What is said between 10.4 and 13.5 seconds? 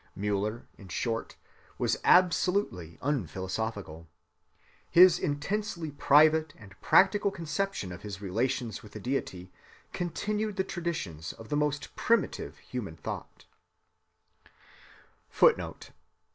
the traditions of the most primitive human thought.